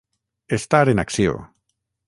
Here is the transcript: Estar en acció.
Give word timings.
Estar 0.57 0.89
en 0.95 1.03
acció. 1.05 1.39